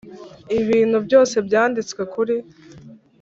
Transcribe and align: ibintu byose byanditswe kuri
ibintu 0.61 0.97
byose 1.05 1.35
byanditswe 1.47 2.01
kuri 2.13 2.35